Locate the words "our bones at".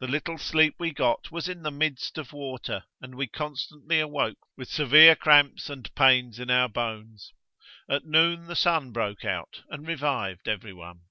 6.50-8.04